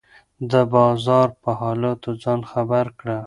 د 0.51 0.53
بازار 0.73 1.27
په 1.41 1.49
حالاتو 1.59 2.09
ځان 2.23 2.41
خبر 2.51 2.85
کړه. 2.99 3.17